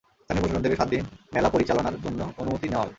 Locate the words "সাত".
0.75-0.87